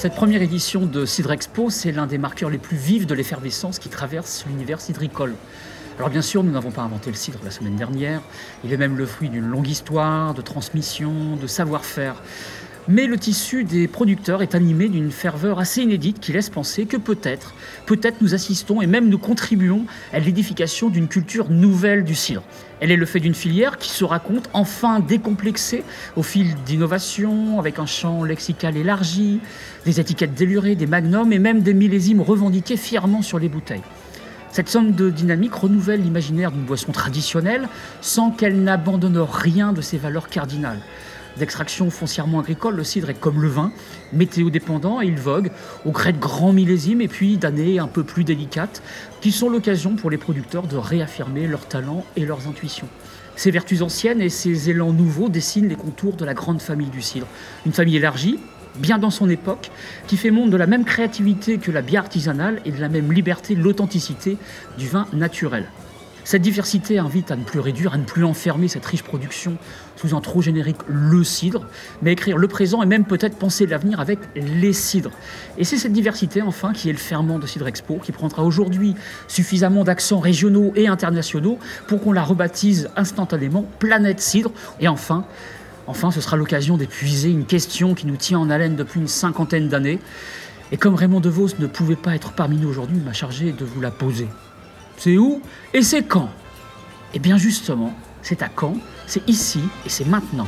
[0.00, 3.78] Cette première édition de Cidre Expo, c'est l'un des marqueurs les plus vifs de l'effervescence
[3.78, 5.34] qui traverse l'univers cidricole.
[5.98, 8.22] Alors bien sûr, nous n'avons pas inventé le cidre la semaine dernière,
[8.64, 12.14] il est même le fruit d'une longue histoire, de transmission, de savoir-faire.
[12.88, 16.96] Mais le tissu des producteurs est animé d'une ferveur assez inédite qui laisse penser que
[16.96, 17.54] peut-être,
[17.86, 22.42] peut-être nous assistons et même nous contribuons à l'édification d'une culture nouvelle du cidre.
[22.80, 25.84] Elle est le fait d'une filière qui se raconte enfin décomplexée
[26.16, 29.40] au fil d'innovations, avec un champ lexical élargi,
[29.84, 33.82] des étiquettes délurées, des magnums et même des millésimes revendiqués fièrement sur les bouteilles.
[34.50, 37.68] Cette somme de dynamique renouvelle l'imaginaire d'une boisson traditionnelle
[38.00, 40.80] sans qu'elle n'abandonne rien de ses valeurs cardinales
[41.36, 43.72] d'extraction foncièrement agricole, le cidre est comme le vin,
[44.12, 45.50] météo-dépendant et il vogue
[45.84, 48.82] au gré de grands millésimes et puis d'années un peu plus délicates
[49.20, 52.88] qui sont l'occasion pour les producteurs de réaffirmer leurs talents et leurs intuitions.
[53.36, 57.00] Ces vertus anciennes et ces élans nouveaux dessinent les contours de la grande famille du
[57.00, 57.26] cidre.
[57.64, 58.38] Une famille élargie,
[58.76, 59.70] bien dans son époque,
[60.06, 63.12] qui fait montre de la même créativité que la bière artisanale et de la même
[63.12, 64.36] liberté, l'authenticité
[64.78, 65.66] du vin naturel.
[66.24, 69.56] Cette diversité invite à ne plus réduire, à ne plus enfermer cette riche production
[69.96, 71.66] sous un trop générique le cidre,
[72.02, 75.10] mais écrire le présent et même peut-être penser l'avenir avec les cidres.
[75.58, 78.94] Et c'est cette diversité enfin qui est le ferment de Cidre Expo, qui prendra aujourd'hui
[79.28, 84.52] suffisamment d'accents régionaux et internationaux pour qu'on la rebaptise instantanément Planète Cidre.
[84.78, 85.24] Et enfin,
[85.90, 89.68] enfin, ce sera l'occasion d'épuiser une question qui nous tient en haleine depuis une cinquantaine
[89.68, 89.98] d'années.
[90.72, 93.64] Et comme Raymond DeVos ne pouvait pas être parmi nous aujourd'hui, il m'a chargé de
[93.64, 94.28] vous la poser.
[94.96, 95.42] C'est où
[95.74, 96.30] et c'est quand?
[97.12, 100.46] Eh bien justement, c'est à quand, c'est ici et c'est maintenant.